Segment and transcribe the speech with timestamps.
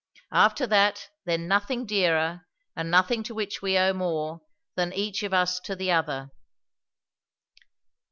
[0.33, 4.41] After that, then nothing dearer, and nothing to which we owe more,
[4.75, 6.31] than each of us to the other."